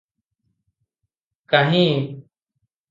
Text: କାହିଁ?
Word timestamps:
କାହିଁ? 1.55 1.87